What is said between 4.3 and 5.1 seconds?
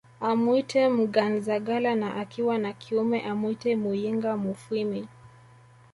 Mufwimi